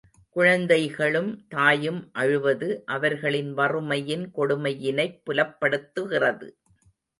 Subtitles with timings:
[0.35, 6.49] குழந்தைகளும் தாயும் அழுவது, அவர்களின் வறுமையின் கொடுமையினைப் புலப்படுத்துகிறது.